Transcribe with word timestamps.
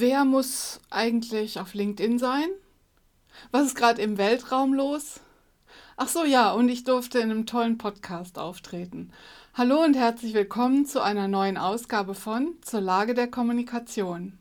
Wer 0.00 0.24
muss 0.24 0.78
eigentlich 0.90 1.58
auf 1.58 1.74
LinkedIn 1.74 2.20
sein? 2.20 2.46
Was 3.50 3.66
ist 3.66 3.74
gerade 3.74 4.00
im 4.00 4.16
Weltraum 4.16 4.72
los? 4.72 5.18
Ach 5.96 6.06
so, 6.06 6.24
ja, 6.24 6.52
und 6.52 6.68
ich 6.68 6.84
durfte 6.84 7.18
in 7.18 7.32
einem 7.32 7.46
tollen 7.46 7.78
Podcast 7.78 8.38
auftreten. 8.38 9.10
Hallo 9.54 9.82
und 9.82 9.94
herzlich 9.94 10.34
willkommen 10.34 10.86
zu 10.86 11.02
einer 11.02 11.26
neuen 11.26 11.56
Ausgabe 11.56 12.14
von 12.14 12.54
Zur 12.62 12.80
Lage 12.80 13.14
der 13.14 13.26
Kommunikation. 13.26 14.38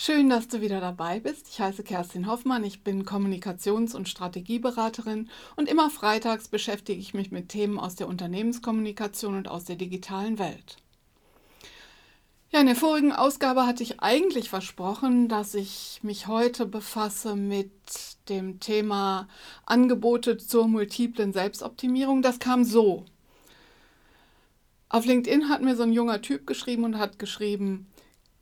Schön, 0.00 0.30
dass 0.30 0.46
du 0.46 0.60
wieder 0.60 0.80
dabei 0.80 1.18
bist. 1.18 1.48
Ich 1.48 1.60
heiße 1.60 1.82
Kerstin 1.82 2.28
Hoffmann, 2.28 2.62
ich 2.62 2.84
bin 2.84 3.04
Kommunikations- 3.04 3.96
und 3.96 4.08
Strategieberaterin 4.08 5.28
und 5.56 5.68
immer 5.68 5.90
freitags 5.90 6.46
beschäftige 6.46 7.00
ich 7.00 7.14
mich 7.14 7.32
mit 7.32 7.48
Themen 7.48 7.80
aus 7.80 7.96
der 7.96 8.06
Unternehmenskommunikation 8.06 9.34
und 9.34 9.48
aus 9.48 9.64
der 9.64 9.74
digitalen 9.74 10.38
Welt. 10.38 10.76
Ja, 12.52 12.60
in 12.60 12.66
der 12.66 12.76
vorigen 12.76 13.10
Ausgabe 13.10 13.66
hatte 13.66 13.82
ich 13.82 13.98
eigentlich 13.98 14.48
versprochen, 14.48 15.26
dass 15.26 15.54
ich 15.54 15.98
mich 16.02 16.28
heute 16.28 16.64
befasse 16.64 17.34
mit 17.34 17.72
dem 18.28 18.60
Thema 18.60 19.26
Angebote 19.66 20.36
zur 20.36 20.68
multiplen 20.68 21.32
Selbstoptimierung. 21.32 22.22
Das 22.22 22.38
kam 22.38 22.62
so. 22.62 23.04
Auf 24.90 25.06
LinkedIn 25.06 25.48
hat 25.48 25.60
mir 25.60 25.74
so 25.74 25.82
ein 25.82 25.92
junger 25.92 26.22
Typ 26.22 26.46
geschrieben 26.46 26.84
und 26.84 26.98
hat 26.98 27.18
geschrieben, 27.18 27.88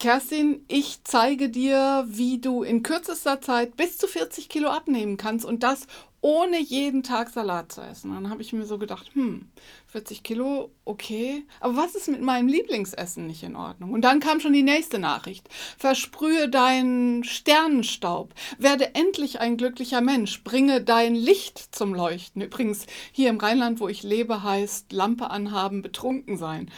Kerstin, 0.07 0.65
ich 0.69 1.03
zeige 1.03 1.49
dir, 1.49 2.05
wie 2.07 2.41
du 2.41 2.63
in 2.63 2.85
kürzester 2.85 3.41
Zeit 3.41 3.77
bis 3.77 3.99
zu 3.99 4.07
40 4.07 4.49
Kilo 4.49 4.69
abnehmen 4.69 5.17
kannst 5.17 5.45
und 5.45 5.65
das 5.65 5.89
ohne 6.21 6.61
jeden 6.61 7.03
Tag 7.03 7.29
Salat 7.31 7.73
zu 7.73 7.81
essen. 7.81 8.13
Dann 8.13 8.31
habe 8.31 8.41
ich 8.41 8.53
mir 8.53 8.67
so 8.67 8.79
gedacht, 8.79 9.11
hm, 9.15 9.49
40 9.89 10.23
Kilo, 10.23 10.71
okay, 10.85 11.45
aber 11.59 11.75
was 11.75 11.97
ist 11.97 12.07
mit 12.07 12.23
meinem 12.23 12.47
Lieblingsessen 12.47 13.27
nicht 13.27 13.43
in 13.43 13.57
Ordnung? 13.57 13.91
Und 13.91 14.03
dann 14.03 14.21
kam 14.21 14.39
schon 14.39 14.53
die 14.53 14.63
nächste 14.63 15.01
Nachricht. 15.01 15.49
Versprühe 15.77 16.49
deinen 16.49 17.25
Sternenstaub, 17.25 18.33
werde 18.59 18.95
endlich 18.95 19.41
ein 19.41 19.57
glücklicher 19.57 20.03
Mensch, 20.03 20.45
bringe 20.45 20.83
dein 20.83 21.17
Licht 21.17 21.75
zum 21.75 21.93
Leuchten. 21.93 22.43
Übrigens, 22.43 22.87
hier 23.11 23.29
im 23.29 23.39
Rheinland, 23.39 23.81
wo 23.81 23.89
ich 23.89 24.05
lebe, 24.05 24.45
heißt 24.45 24.93
Lampe 24.93 25.31
anhaben, 25.31 25.83
betrunken 25.83 26.37
sein. 26.37 26.71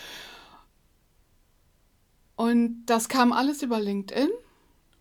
Und 2.38 2.86
das 2.86 3.08
kam 3.08 3.32
alles 3.32 3.64
über 3.64 3.80
LinkedIn. 3.80 4.30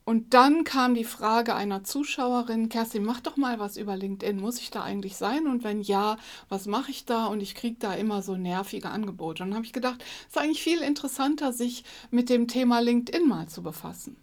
Und 0.06 0.34
dann 0.34 0.64
kam 0.64 0.96
die 0.96 1.04
Frage 1.04 1.54
einer 1.54 1.84
Zuschauerin, 1.84 2.68
Kerstin, 2.68 3.06
mach 3.06 3.20
doch 3.20 3.38
mal 3.38 3.60
was 3.60 3.78
über 3.78 3.96
LinkedIn. 3.96 4.42
Muss 4.42 4.60
ich 4.60 4.72
da 4.72 4.82
eigentlich 4.82 5.18
sein? 5.18 5.46
Und 5.46 5.64
wenn 5.64 5.82
ja, 5.82 6.18
was 6.50 6.66
mache 6.66 6.90
ich 6.90 7.06
da? 7.06 7.28
Und 7.28 7.42
ich 7.42 7.54
kriege 7.54 7.76
da 7.78 7.94
immer 7.94 8.24
so 8.24 8.38
nervige 8.38 8.90
Angebote. 8.90 9.44
Und 9.44 9.50
dann 9.50 9.58
habe 9.58 9.68
ich 9.68 9.74
gedacht, 9.74 10.04
es 10.22 10.36
ist 10.36 10.38
eigentlich 10.40 10.64
viel 10.64 10.80
interessanter, 10.80 11.54
sich 11.54 11.84
mit 12.10 12.30
dem 12.32 12.48
Thema 12.48 12.80
LinkedIn 12.80 13.28
mal 13.28 13.48
zu 13.48 13.62
befassen. 13.62 14.18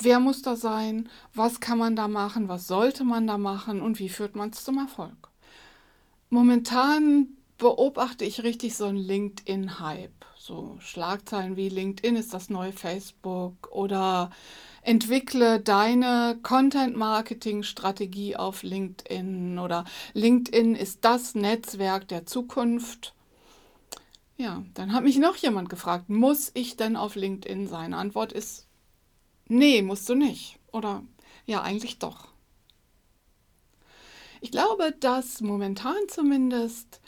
Wer 0.00 0.18
muss 0.18 0.42
da 0.42 0.56
sein? 0.56 1.08
Was 1.34 1.60
kann 1.60 1.78
man 1.78 1.94
da 1.94 2.08
machen? 2.08 2.48
Was 2.48 2.66
sollte 2.66 3.04
man 3.04 3.28
da 3.28 3.38
machen? 3.38 3.80
Und 3.80 4.00
wie 4.00 4.08
führt 4.08 4.34
man 4.34 4.50
es 4.50 4.64
zum 4.64 4.78
Erfolg? 4.78 5.30
Momentan 6.28 7.37
beobachte 7.58 8.24
ich 8.24 8.42
richtig 8.42 8.76
so 8.76 8.86
einen 8.86 8.98
LinkedIn-Hype. 8.98 10.24
So 10.36 10.76
Schlagzeilen 10.80 11.56
wie 11.56 11.68
LinkedIn 11.68 12.16
ist 12.16 12.32
das 12.32 12.48
neue 12.48 12.72
Facebook 12.72 13.70
oder 13.70 14.30
entwickle 14.82 15.60
deine 15.60 16.38
Content-Marketing-Strategie 16.42 18.36
auf 18.36 18.62
LinkedIn 18.62 19.58
oder 19.58 19.84
LinkedIn 20.14 20.74
ist 20.74 21.04
das 21.04 21.34
Netzwerk 21.34 22.08
der 22.08 22.24
Zukunft. 22.24 23.12
Ja, 24.38 24.64
dann 24.74 24.92
hat 24.92 25.02
mich 25.02 25.18
noch 25.18 25.36
jemand 25.36 25.68
gefragt, 25.68 26.08
muss 26.08 26.52
ich 26.54 26.76
denn 26.76 26.96
auf 26.96 27.16
LinkedIn 27.16 27.66
sein? 27.66 27.92
Antwort 27.92 28.32
ist, 28.32 28.68
nee, 29.48 29.82
musst 29.82 30.08
du 30.08 30.14
nicht. 30.14 30.60
Oder 30.72 31.02
ja, 31.44 31.60
eigentlich 31.62 31.98
doch. 31.98 32.28
Ich 34.40 34.52
glaube, 34.52 34.94
dass 35.00 35.40
momentan 35.40 35.96
zumindest 36.08 37.00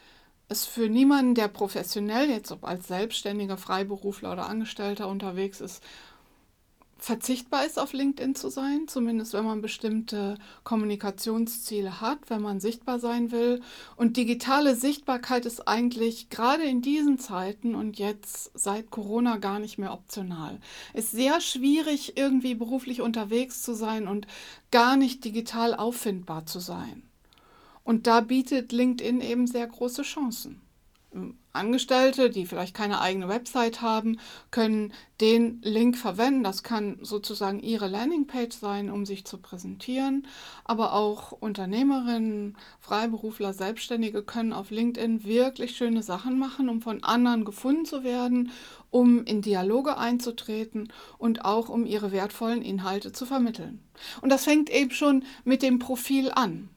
es 0.50 0.66
für 0.66 0.88
niemanden, 0.88 1.34
der 1.34 1.48
professionell 1.48 2.28
jetzt 2.28 2.50
ob 2.50 2.64
als 2.64 2.88
Selbstständiger, 2.88 3.56
Freiberufler 3.56 4.32
oder 4.32 4.48
Angestellter 4.48 5.08
unterwegs 5.08 5.60
ist, 5.60 5.82
verzichtbar 6.98 7.64
ist, 7.64 7.78
auf 7.78 7.92
LinkedIn 7.92 8.34
zu 8.34 8.50
sein, 8.50 8.86
zumindest 8.86 9.32
wenn 9.32 9.44
man 9.44 9.62
bestimmte 9.62 10.36
Kommunikationsziele 10.64 12.00
hat, 12.00 12.18
wenn 12.28 12.42
man 12.42 12.60
sichtbar 12.60 12.98
sein 12.98 13.30
will. 13.30 13.62
Und 13.96 14.16
digitale 14.16 14.74
Sichtbarkeit 14.74 15.46
ist 15.46 15.66
eigentlich 15.66 16.30
gerade 16.30 16.64
in 16.64 16.82
diesen 16.82 17.18
Zeiten 17.18 17.74
und 17.74 17.98
jetzt 17.98 18.50
seit 18.54 18.90
Corona 18.90 19.38
gar 19.38 19.60
nicht 19.60 19.78
mehr 19.78 19.92
optional. 19.92 20.60
Ist 20.92 21.12
sehr 21.12 21.40
schwierig, 21.40 22.16
irgendwie 22.18 22.54
beruflich 22.54 23.00
unterwegs 23.00 23.62
zu 23.62 23.74
sein 23.74 24.06
und 24.06 24.26
gar 24.70 24.96
nicht 24.96 25.24
digital 25.24 25.74
auffindbar 25.74 26.44
zu 26.44 26.58
sein. 26.58 27.09
Und 27.84 28.06
da 28.06 28.20
bietet 28.20 28.72
LinkedIn 28.72 29.20
eben 29.20 29.46
sehr 29.46 29.66
große 29.66 30.02
Chancen. 30.02 30.60
Angestellte, 31.52 32.30
die 32.30 32.46
vielleicht 32.46 32.76
keine 32.76 33.00
eigene 33.00 33.28
Website 33.28 33.82
haben, 33.82 34.20
können 34.52 34.92
den 35.20 35.60
Link 35.62 35.98
verwenden. 35.98 36.44
Das 36.44 36.62
kann 36.62 36.98
sozusagen 37.02 37.58
ihre 37.58 37.88
Landingpage 37.88 38.54
sein, 38.54 38.88
um 38.88 39.04
sich 39.04 39.24
zu 39.24 39.38
präsentieren. 39.38 40.28
Aber 40.64 40.92
auch 40.92 41.32
Unternehmerinnen, 41.32 42.56
Freiberufler, 42.78 43.52
Selbstständige 43.52 44.22
können 44.22 44.52
auf 44.52 44.70
LinkedIn 44.70 45.24
wirklich 45.24 45.76
schöne 45.76 46.04
Sachen 46.04 46.38
machen, 46.38 46.68
um 46.68 46.80
von 46.80 47.02
anderen 47.02 47.44
gefunden 47.44 47.84
zu 47.84 48.04
werden, 48.04 48.52
um 48.90 49.24
in 49.24 49.42
Dialoge 49.42 49.98
einzutreten 49.98 50.92
und 51.18 51.44
auch 51.44 51.68
um 51.68 51.84
ihre 51.84 52.12
wertvollen 52.12 52.62
Inhalte 52.62 53.10
zu 53.10 53.26
vermitteln. 53.26 53.82
Und 54.20 54.28
das 54.30 54.44
fängt 54.44 54.70
eben 54.70 54.92
schon 54.92 55.24
mit 55.42 55.62
dem 55.62 55.80
Profil 55.80 56.30
an. 56.30 56.68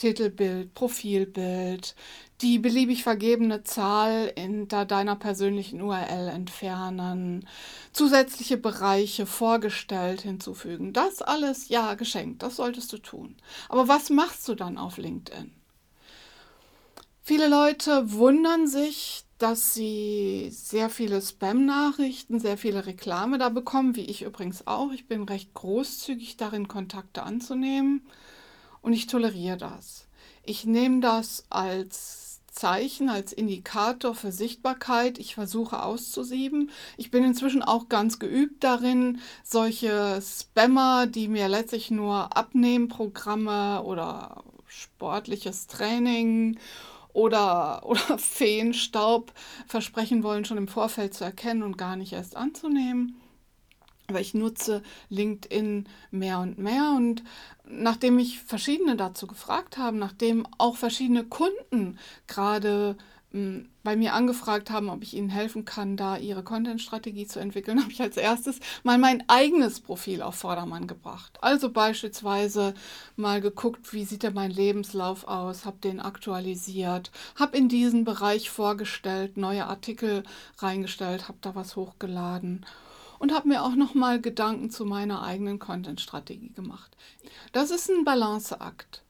Titelbild, 0.00 0.72
Profilbild, 0.72 1.94
die 2.40 2.58
beliebig 2.58 3.02
vergebene 3.02 3.64
Zahl 3.64 4.32
hinter 4.34 4.86
deiner 4.86 5.14
persönlichen 5.14 5.82
URL 5.82 6.28
entfernen, 6.28 7.46
zusätzliche 7.92 8.56
Bereiche 8.56 9.26
vorgestellt 9.26 10.22
hinzufügen. 10.22 10.94
Das 10.94 11.20
alles, 11.20 11.68
ja, 11.68 11.94
geschenkt, 11.94 12.42
das 12.42 12.56
solltest 12.56 12.90
du 12.94 12.98
tun. 12.98 13.36
Aber 13.68 13.88
was 13.88 14.08
machst 14.08 14.48
du 14.48 14.54
dann 14.54 14.78
auf 14.78 14.96
LinkedIn? 14.96 15.52
Viele 17.22 17.48
Leute 17.48 18.10
wundern 18.10 18.66
sich, 18.66 19.24
dass 19.36 19.74
sie 19.74 20.48
sehr 20.50 20.88
viele 20.88 21.20
Spam-Nachrichten, 21.20 22.40
sehr 22.40 22.56
viele 22.56 22.86
Reklame 22.86 23.36
da 23.36 23.50
bekommen, 23.50 23.96
wie 23.96 24.06
ich 24.06 24.22
übrigens 24.22 24.66
auch. 24.66 24.92
Ich 24.92 25.08
bin 25.08 25.24
recht 25.24 25.52
großzügig 25.52 26.38
darin, 26.38 26.68
Kontakte 26.68 27.22
anzunehmen 27.22 28.00
und 28.82 28.92
ich 28.92 29.06
toleriere 29.06 29.56
das. 29.56 30.06
Ich 30.42 30.64
nehme 30.64 31.00
das 31.00 31.44
als 31.50 32.40
Zeichen, 32.50 33.08
als 33.08 33.32
Indikator 33.32 34.14
für 34.14 34.32
Sichtbarkeit. 34.32 35.18
Ich 35.18 35.34
versuche 35.34 35.82
auszusieben. 35.82 36.70
Ich 36.96 37.10
bin 37.10 37.24
inzwischen 37.24 37.62
auch 37.62 37.88
ganz 37.88 38.18
geübt 38.18 38.64
darin, 38.64 39.20
solche 39.44 40.20
Spammer, 40.20 41.06
die 41.06 41.28
mir 41.28 41.48
letztlich 41.48 41.90
nur 41.90 42.36
Abnehmprogramme 42.36 43.82
oder 43.82 44.42
sportliches 44.66 45.66
Training 45.66 46.58
oder, 47.12 47.82
oder 47.86 48.18
Feenstaub 48.18 49.32
versprechen 49.66 50.22
wollen, 50.22 50.44
schon 50.44 50.58
im 50.58 50.68
Vorfeld 50.68 51.14
zu 51.14 51.24
erkennen 51.24 51.62
und 51.62 51.78
gar 51.78 51.96
nicht 51.96 52.12
erst 52.12 52.36
anzunehmen. 52.36 53.20
Aber 54.10 54.20
ich 54.20 54.34
nutze 54.34 54.82
LinkedIn 55.08 55.88
mehr 56.10 56.40
und 56.40 56.58
mehr 56.58 56.94
und 56.96 57.22
nachdem 57.64 58.16
mich 58.16 58.40
verschiedene 58.40 58.96
dazu 58.96 59.28
gefragt 59.28 59.78
haben, 59.78 60.00
nachdem 60.00 60.48
auch 60.58 60.76
verschiedene 60.76 61.22
Kunden 61.22 61.96
gerade 62.26 62.96
hm, 63.30 63.68
bei 63.84 63.94
mir 63.94 64.14
angefragt 64.14 64.72
haben, 64.72 64.88
ob 64.90 65.04
ich 65.04 65.14
ihnen 65.14 65.28
helfen 65.28 65.64
kann, 65.64 65.96
da 65.96 66.16
ihre 66.16 66.42
Content-Strategie 66.42 67.28
zu 67.28 67.38
entwickeln, 67.38 67.78
habe 67.82 67.92
ich 67.92 68.02
als 68.02 68.16
erstes 68.16 68.58
mal 68.82 68.98
mein 68.98 69.22
eigenes 69.28 69.78
Profil 69.78 70.22
auf 70.22 70.34
Vordermann 70.34 70.88
gebracht. 70.88 71.38
Also 71.40 71.70
beispielsweise 71.70 72.74
mal 73.14 73.40
geguckt, 73.40 73.92
wie 73.92 74.04
sieht 74.04 74.24
denn 74.24 74.34
mein 74.34 74.50
Lebenslauf 74.50 75.28
aus, 75.28 75.66
habe 75.66 75.78
den 75.78 76.00
aktualisiert, 76.00 77.12
habe 77.36 77.56
in 77.56 77.68
diesen 77.68 78.02
Bereich 78.02 78.50
vorgestellt, 78.50 79.36
neue 79.36 79.66
Artikel 79.66 80.24
reingestellt, 80.58 81.28
habe 81.28 81.38
da 81.42 81.54
was 81.54 81.76
hochgeladen 81.76 82.66
und 83.20 83.32
habe 83.32 83.46
mir 83.46 83.62
auch 83.62 83.76
noch 83.76 83.94
mal 83.94 84.20
Gedanken 84.20 84.70
zu 84.70 84.84
meiner 84.84 85.22
eigenen 85.22 85.60
Content-Strategie 85.60 86.52
gemacht. 86.52 86.96
Das 87.52 87.70
ist 87.70 87.88
ein 87.88 88.04
Balanceakt. 88.04 89.04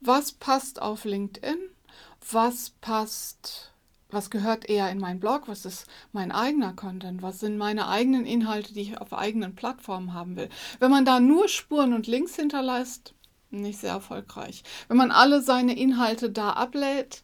Was 0.00 0.32
passt 0.32 0.82
auf 0.82 1.04
LinkedIn? 1.04 1.58
Was 2.32 2.70
passt 2.80 3.70
was 4.14 4.30
gehört 4.30 4.68
eher 4.68 4.90
in 4.90 5.00
meinen 5.00 5.18
Blog, 5.18 5.48
was 5.48 5.64
ist 5.64 5.86
mein 6.12 6.30
eigener 6.30 6.72
Content, 6.72 7.20
was 7.20 7.40
sind 7.40 7.58
meine 7.58 7.88
eigenen 7.88 8.24
Inhalte, 8.24 8.72
die 8.72 8.82
ich 8.82 8.98
auf 8.98 9.12
eigenen 9.12 9.56
Plattformen 9.56 10.14
haben 10.14 10.36
will. 10.36 10.48
Wenn 10.78 10.92
man 10.92 11.04
da 11.04 11.18
nur 11.18 11.48
Spuren 11.48 11.92
und 11.92 12.06
Links 12.06 12.36
hinterlässt, 12.36 13.12
nicht 13.50 13.80
sehr 13.80 13.90
erfolgreich. 13.90 14.62
Wenn 14.86 14.96
man 14.96 15.10
alle 15.10 15.42
seine 15.42 15.76
Inhalte 15.76 16.30
da 16.30 16.50
ablädt, 16.50 17.23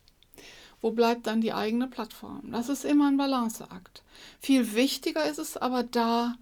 wo 0.81 0.91
bleibt 0.91 1.27
dann 1.27 1.41
die 1.41 1.53
eigene 1.53 1.87
Plattform? 1.87 2.50
Das 2.50 2.69
ist 2.69 2.85
immer 2.85 3.09
ein 3.09 3.17
Balanceakt. 3.17 4.03
Viel 4.41 4.75
wichtiger 4.75 5.25
ist 5.25 5.38
es 5.38 5.56
aber 5.56 5.82
da, 5.82 6.37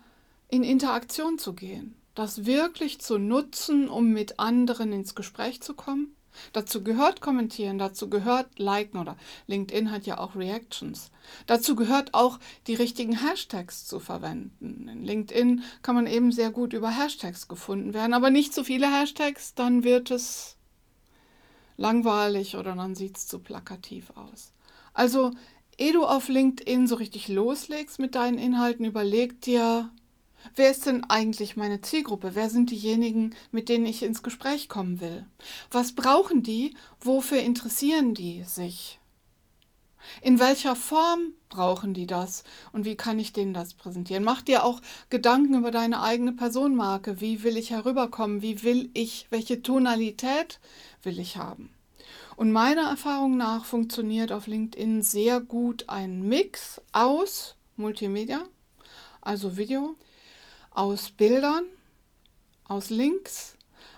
in 0.48 0.62
Interaktion 0.62 1.38
zu 1.38 1.52
gehen, 1.52 1.94
das 2.14 2.46
wirklich 2.46 3.00
zu 3.00 3.18
nutzen, 3.18 3.88
um 3.88 4.12
mit 4.12 4.38
anderen 4.38 4.92
ins 4.92 5.14
Gespräch 5.14 5.60
zu 5.60 5.74
kommen. 5.74 6.14
Dazu 6.52 6.84
gehört 6.84 7.20
kommentieren, 7.20 7.78
dazu 7.78 8.08
gehört 8.08 8.58
liken 8.58 9.00
oder 9.00 9.16
LinkedIn 9.46 9.90
hat 9.90 10.06
ja 10.06 10.18
auch 10.18 10.36
Reactions. 10.36 11.10
Dazu 11.46 11.74
gehört 11.74 12.14
auch 12.14 12.38
die 12.66 12.74
richtigen 12.74 13.26
Hashtags 13.26 13.86
zu 13.86 13.98
verwenden. 13.98 14.88
In 14.88 15.04
LinkedIn 15.04 15.62
kann 15.82 15.96
man 15.96 16.06
eben 16.06 16.30
sehr 16.32 16.50
gut 16.50 16.72
über 16.72 16.90
Hashtags 16.90 17.48
gefunden 17.48 17.92
werden, 17.92 18.14
aber 18.14 18.30
nicht 18.30 18.54
zu 18.54 18.64
viele 18.64 18.86
Hashtags, 18.86 19.54
dann 19.54 19.82
wird 19.82 20.10
es 20.10 20.57
langweilig 21.78 22.56
oder 22.56 22.74
dann 22.74 22.94
sieht 22.94 23.16
es 23.16 23.26
zu 23.26 23.38
plakativ 23.38 24.10
aus. 24.14 24.52
Also, 24.92 25.30
ehe 25.78 25.92
du 25.92 26.04
auf 26.04 26.28
LinkedIn 26.28 26.86
so 26.86 26.96
richtig 26.96 27.28
loslegst 27.28 27.98
mit 27.98 28.14
deinen 28.14 28.36
Inhalten, 28.36 28.84
überleg 28.84 29.40
dir, 29.40 29.90
wer 30.56 30.70
ist 30.70 30.86
denn 30.86 31.04
eigentlich 31.04 31.56
meine 31.56 31.80
Zielgruppe? 31.80 32.32
Wer 32.34 32.50
sind 32.50 32.70
diejenigen, 32.70 33.34
mit 33.52 33.68
denen 33.68 33.86
ich 33.86 34.02
ins 34.02 34.22
Gespräch 34.22 34.68
kommen 34.68 35.00
will? 35.00 35.24
Was 35.70 35.92
brauchen 35.92 36.42
die? 36.42 36.74
Wofür 37.00 37.40
interessieren 37.40 38.12
die 38.12 38.42
sich? 38.42 38.98
In 40.22 40.38
welcher 40.38 40.74
Form 40.76 41.32
brauchen 41.48 41.94
die 41.94 42.06
das 42.06 42.44
und 42.72 42.84
wie 42.84 42.96
kann 42.96 43.18
ich 43.18 43.32
denen 43.32 43.54
das 43.54 43.74
präsentieren? 43.74 44.24
Mach 44.24 44.42
dir 44.42 44.64
auch 44.64 44.80
Gedanken 45.10 45.54
über 45.54 45.70
deine 45.70 46.02
eigene 46.02 46.32
Personenmarke. 46.32 47.20
Wie 47.20 47.42
will 47.42 47.56
ich 47.56 47.70
herüberkommen? 47.70 48.42
Wie 48.42 48.62
will 48.62 48.90
ich, 48.94 49.26
welche 49.30 49.62
Tonalität 49.62 50.60
will 51.08 51.18
ich 51.18 51.38
haben? 51.38 51.70
Und 52.36 52.52
meiner 52.52 52.82
Erfahrung 52.82 53.38
nach 53.38 53.64
funktioniert 53.64 54.30
auf 54.30 54.46
LinkedIn 54.46 55.02
sehr 55.02 55.40
gut 55.40 55.88
ein 55.88 56.22
Mix 56.22 56.82
aus 56.92 57.56
Multimedia, 57.76 58.42
also 59.22 59.56
Video, 59.56 59.96
aus 60.70 61.10
Bildern, 61.10 61.64
aus 62.64 62.90
Links. 62.90 63.56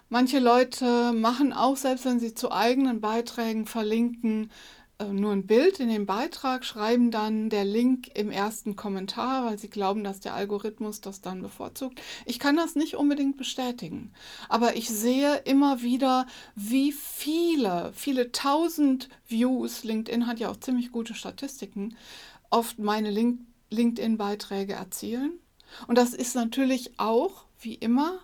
Manche 0.08 0.38
Leute 0.38 1.12
machen 1.12 1.52
auch, 1.52 1.76
selbst 1.76 2.04
wenn 2.04 2.20
sie 2.20 2.32
zu 2.32 2.52
eigenen 2.52 3.00
Beiträgen 3.00 3.66
verlinken, 3.66 4.50
nur 5.12 5.32
ein 5.32 5.46
Bild 5.46 5.80
in 5.80 5.88
den 5.88 6.06
Beitrag, 6.06 6.64
schreiben 6.64 7.10
dann 7.10 7.50
der 7.50 7.64
Link 7.64 8.10
im 8.14 8.30
ersten 8.30 8.76
Kommentar, 8.76 9.46
weil 9.46 9.58
sie 9.58 9.68
glauben, 9.68 10.04
dass 10.04 10.20
der 10.20 10.34
Algorithmus 10.34 11.00
das 11.00 11.20
dann 11.20 11.42
bevorzugt. 11.42 12.00
Ich 12.26 12.38
kann 12.38 12.56
das 12.56 12.74
nicht 12.74 12.96
unbedingt 12.96 13.36
bestätigen, 13.36 14.12
aber 14.48 14.76
ich 14.76 14.88
sehe 14.88 15.36
immer 15.44 15.82
wieder, 15.82 16.26
wie 16.54 16.92
viele, 16.92 17.92
viele 17.94 18.32
tausend 18.32 19.08
Views, 19.26 19.84
LinkedIn 19.84 20.26
hat 20.26 20.38
ja 20.40 20.50
auch 20.50 20.58
ziemlich 20.58 20.92
gute 20.92 21.14
Statistiken, 21.14 21.96
oft 22.50 22.78
meine 22.78 23.10
Link 23.10 23.40
LinkedIn-Beiträge 23.70 24.74
erzielen. 24.74 25.38
Und 25.86 25.96
das 25.96 26.12
ist 26.12 26.34
natürlich 26.34 26.98
auch, 26.98 27.44
wie 27.60 27.74
immer, 27.74 28.18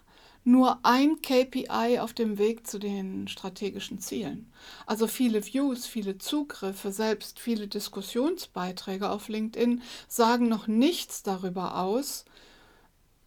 nur 0.47 0.79
ein 0.85 1.21
KPI 1.21 1.99
auf 1.99 2.13
dem 2.13 2.39
Weg 2.39 2.67
zu 2.67 2.79
den 2.79 3.27
strategischen 3.27 3.99
Zielen. 3.99 4.53
Also 4.87 5.09
viele 5.09 5.45
Views, 5.45 5.87
viele 5.87 6.19
Zugriffe, 6.19 6.93
selbst 6.93 7.41
viele 7.41 7.67
Diskussionsbeiträge 7.67 9.11
auf 9.11 9.29
LinkedIn 9.29 9.83
sagen 10.07 10.49
noch 10.49 10.69
nichts 10.69 11.25
darüber 11.25 11.79
aus, 11.81 12.25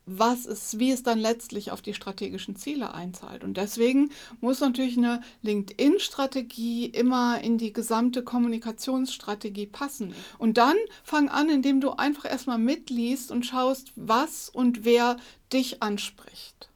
was 0.06 0.45
es, 0.45 0.80
wie 0.80 0.92
es 0.92 1.04
dann 1.04 1.19
letztlich 1.19 1.71
auf 1.71 1.81
die 1.81 1.94
strategischen 1.94 2.56
Ziele 2.56 2.94
einzahlt. 2.94 3.44
Und 3.44 3.57
deswegen 3.57 4.12
muss 4.39 4.62
natürlich 4.62 4.98
eine 4.98 5.21
LinkedIn-Strategie 5.42 6.86
immer 6.86 7.42
in 7.42 7.57
die 7.57 7.74
gesamte 7.74 8.24
Kommunikationsstrategie 8.24 9.68
passen. 9.68 10.16
Und 10.38 10.57
dann 10.57 10.77
fang 11.04 11.27
an, 11.30 11.50
indem 11.50 11.81
du 11.81 11.92
einfach 11.92 12.25
erstmal 12.25 12.57
mitliest 12.57 13.30
und 13.30 13.45
schaust, 13.45 13.92
was 13.95 14.50
und 14.50 14.86
wer 14.86 15.18
dich 15.51 15.83
anspricht. 15.83 16.69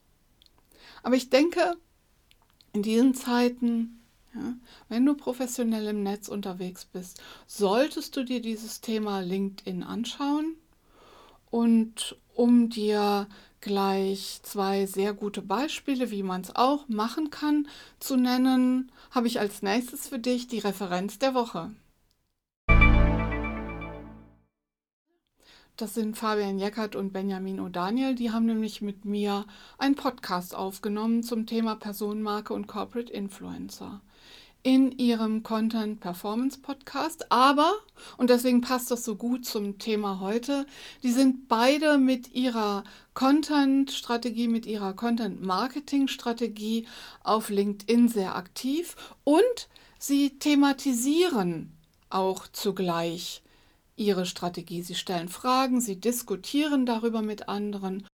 Aber 1.03 1.15
ich 1.15 1.29
denke, 1.29 1.77
in 2.71 2.81
diesen 2.81 3.13
Zeiten, 3.13 4.01
ja, 4.33 4.55
wenn 4.89 5.05
du 5.05 5.13
professionell 5.13 5.87
im 5.87 6.01
Netz 6.01 6.27
unterwegs 6.27 6.85
bist, 6.85 7.21
solltest 7.45 8.15
du 8.15 8.23
dir 8.23 8.41
dieses 8.41 8.81
Thema 8.81 9.19
LinkedIn 9.19 9.83
anschauen. 9.83 10.55
Und 11.51 12.17
um 12.33 12.69
dir 12.69 13.27
gleich 13.61 14.39
zwei 14.41 14.87
sehr 14.87 15.13
gute 15.13 15.41
Beispiele, 15.43 16.09
wie 16.09 16.23
man 16.23 16.41
es 16.41 16.55
auch 16.55 16.89
machen 16.89 17.29
kann, 17.29 17.67
zu 17.99 18.15
nennen, 18.15 18.91
habe 19.11 19.27
ich 19.27 19.39
als 19.39 19.61
nächstes 19.61 20.07
für 20.07 20.19
dich 20.19 20.47
die 20.47 20.59
Referenz 20.59 21.19
der 21.19 21.35
Woche. 21.35 21.71
Das 25.75 25.95
sind 25.95 26.15
Fabian 26.15 26.59
Jeckert 26.59 26.95
und 26.95 27.13
Benjamin 27.13 27.59
O'Daniel. 27.59 28.13
Die 28.13 28.29
haben 28.29 28.45
nämlich 28.45 28.83
mit 28.83 29.05
mir 29.05 29.47
einen 29.79 29.95
Podcast 29.95 30.53
aufgenommen 30.53 31.23
zum 31.23 31.47
Thema 31.47 31.75
Personenmarke 31.75 32.53
und 32.53 32.67
Corporate 32.67 33.11
Influencer 33.11 33.99
in 34.61 34.91
ihrem 34.91 35.41
Content 35.41 35.99
Performance 35.99 36.59
Podcast. 36.59 37.31
Aber, 37.31 37.73
und 38.17 38.29
deswegen 38.29 38.61
passt 38.61 38.91
das 38.91 39.03
so 39.03 39.15
gut 39.15 39.45
zum 39.47 39.79
Thema 39.79 40.19
heute, 40.19 40.67
die 41.01 41.11
sind 41.11 41.47
beide 41.47 41.97
mit 41.97 42.35
ihrer 42.35 42.83
Content-Strategie, 43.15 44.47
mit 44.47 44.67
ihrer 44.67 44.93
Content-Marketing-Strategie 44.93 46.87
auf 47.23 47.49
LinkedIn 47.49 48.09
sehr 48.09 48.35
aktiv 48.35 48.95
und 49.23 49.69
sie 49.97 50.37
thematisieren 50.37 51.71
auch 52.11 52.47
zugleich 52.47 53.41
ihre 53.95 54.25
Strategie. 54.25 54.81
Sie 54.81 54.95
stellen 54.95 55.29
Fragen, 55.29 55.81
sie 55.81 55.99
diskutieren 55.99 56.85
darüber 56.85 57.21
mit 57.21 57.49
anderen. 57.49 58.07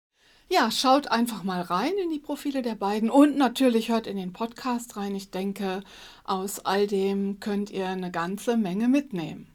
Ja, 0.49 0.71
schaut 0.71 1.09
einfach 1.09 1.43
mal 1.43 1.61
rein 1.61 1.91
in 2.01 2.09
die 2.09 2.19
Profile 2.19 2.61
der 2.61 2.75
beiden 2.75 3.09
und 3.09 3.37
natürlich 3.37 3.89
hört 3.89 4.07
in 4.07 4.15
den 4.15 4.31
Podcast 4.31 4.95
rein. 4.95 5.13
Ich 5.13 5.29
denke, 5.29 5.83
aus 6.23 6.59
all 6.59 6.87
dem 6.87 7.41
könnt 7.41 7.69
ihr 7.69 7.87
eine 7.87 8.11
ganze 8.11 8.55
Menge 8.55 8.87
mitnehmen. 8.87 9.47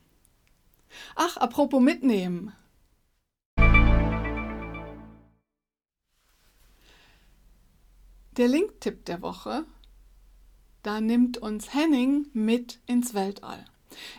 Ach, 1.15 1.39
apropos 1.39 1.81
mitnehmen. 1.81 2.53
Der 8.37 8.49
Link-Tipp 8.49 9.05
der 9.07 9.23
Woche, 9.23 9.65
da 10.83 11.01
nimmt 11.01 11.39
uns 11.39 11.75
Henning 11.75 12.27
mit 12.33 12.81
ins 12.87 13.15
Weltall. 13.15 13.65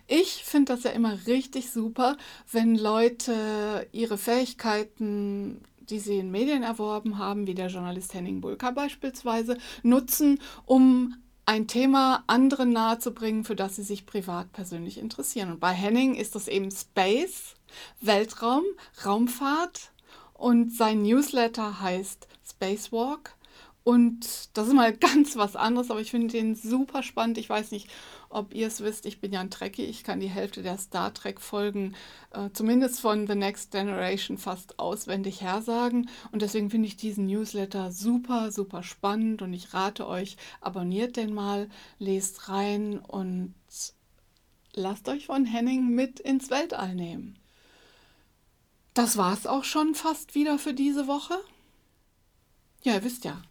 Ich 0.08 0.44
finde 0.44 0.74
das 0.74 0.84
ja 0.84 0.92
immer 0.92 1.18
richtig 1.28 1.72
super, 1.72 2.18
wenn 2.52 2.78
Leute 2.78 3.88
ihre 3.92 4.18
Fähigkeiten 4.18 5.62
die 5.90 6.00
sie 6.00 6.18
in 6.18 6.32
Medien 6.32 6.64
erworben 6.64 7.18
haben, 7.18 7.48
wie 7.48 7.56
der 7.56 7.68
Journalist 7.68 8.14
Henning 8.14 8.42
Bulka 8.42 8.72
beispielsweise, 8.72 9.58
nutzen, 9.84 10.40
um 10.66 11.16
ein 11.46 11.68
Thema 11.68 12.24
anderen 12.28 12.72
nahezubringen, 12.72 13.44
für 13.44 13.56
das 13.56 13.76
sie 13.76 13.84
sich 13.84 14.06
privat 14.06 14.52
persönlich 14.54 14.98
interessieren. 14.98 15.52
Und 15.52 15.60
bei 15.60 15.72
Henning 15.72 16.16
ist 16.16 16.36
das 16.36 16.48
eben 16.48 16.72
Space, 16.72 17.56
Weltraum, 18.00 18.64
Raumfahrt 19.06 19.92
und 20.34 20.74
sein 20.74 21.02
Newsletter 21.02 21.82
heißt 21.82 22.28
Spacewalk. 22.50 23.36
Und 23.84 24.50
das 24.54 24.68
ist 24.68 24.74
mal 24.74 24.94
ganz 24.98 25.36
was 25.36 25.58
anderes, 25.58 25.92
aber 25.92 26.00
ich 26.00 26.12
finde 26.12 26.28
den 26.28 26.56
super 26.56 27.04
spannend. 27.04 27.38
Ich 27.38 27.50
weiß 27.50 27.72
nicht, 27.72 27.90
ob 28.34 28.54
ihr 28.54 28.68
es 28.68 28.82
wisst, 28.82 29.06
ich 29.06 29.22
bin 29.22 29.32
ja 29.32 29.40
ein 29.40 29.50
Trekkie, 29.50 29.86
ich 29.86 30.04
kann 30.04 30.20
die 30.20 30.30
Hälfte 30.30 30.64
der 30.64 30.78
Star 30.78 31.14
Trek-Folgen, 31.14 31.96
äh, 32.32 32.50
zumindest 32.54 33.00
von 33.00 33.28
The 33.28 33.36
Next 33.36 33.72
Generation, 33.72 34.38
fast 34.38 34.80
auswendig 34.80 35.42
hersagen. 35.42 36.10
Und 36.32 36.42
deswegen 36.42 36.70
finde 36.70 36.88
ich 36.88 36.98
diesen 36.98 37.28
Newsletter 37.28 37.92
super, 37.92 38.52
super 38.52 38.84
spannend 38.84 39.42
und 39.42 39.54
ich 39.54 39.74
rate 39.74 40.08
euch, 40.08 40.38
abonniert 40.62 41.16
den 41.16 41.34
mal, 41.34 41.70
lest 42.00 42.50
rein 42.50 43.00
und 43.00 43.54
lasst 44.74 45.08
euch 45.10 45.28
von 45.28 45.46
Henning 45.46 45.90
mit 45.90 46.20
ins 46.20 46.50
Weltall 46.50 46.96
nehmen. 46.96 47.38
Das 48.94 49.18
war 49.18 49.34
es 49.34 49.48
auch 49.48 49.64
schon 49.64 49.96
fast 49.96 50.36
wieder 50.36 50.60
für 50.60 50.74
diese 50.74 51.08
Woche. 51.08 51.36
Ja, 52.84 52.96
ihr 52.96 53.04
wisst 53.04 53.26
ja, 53.26 53.42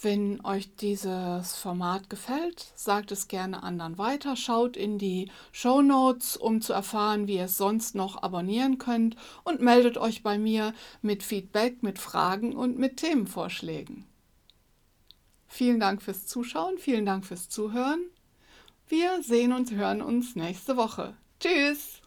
wenn 0.00 0.44
euch 0.44 0.74
dieses 0.76 1.56
Format 1.56 2.10
gefällt, 2.10 2.72
sagt 2.74 3.12
es 3.12 3.28
gerne 3.28 3.62
anderen 3.62 3.96
weiter. 3.96 4.36
Schaut 4.36 4.76
in 4.76 4.98
die 4.98 5.30
Show 5.52 5.82
Notes, 5.82 6.36
um 6.36 6.60
zu 6.60 6.72
erfahren, 6.72 7.26
wie 7.26 7.36
ihr 7.36 7.44
es 7.44 7.56
sonst 7.56 7.94
noch 7.94 8.22
abonnieren 8.22 8.78
könnt 8.78 9.16
und 9.44 9.60
meldet 9.60 9.96
euch 9.96 10.22
bei 10.22 10.38
mir 10.38 10.74
mit 11.00 11.22
Feedback, 11.22 11.82
mit 11.82 11.98
Fragen 11.98 12.54
und 12.54 12.78
mit 12.78 12.98
Themenvorschlägen. 12.98 14.04
Vielen 15.46 15.80
Dank 15.80 16.02
fürs 16.02 16.26
Zuschauen, 16.26 16.78
vielen 16.78 17.06
Dank 17.06 17.24
fürs 17.24 17.48
Zuhören. 17.48 18.04
Wir 18.88 19.22
sehen 19.22 19.52
und 19.52 19.70
hören 19.70 20.02
uns 20.02 20.36
nächste 20.36 20.76
Woche. 20.76 21.14
Tschüss! 21.40 22.02